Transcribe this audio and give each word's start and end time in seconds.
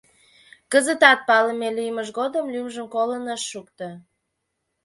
Кызытат 0.71 1.19
палыме 1.27 1.69
лиймыж 1.77 2.07
годым 2.19 2.45
лӱмжым 2.53 2.87
колын 2.95 3.23
ыш 3.35 3.41
шукто. 3.51 3.87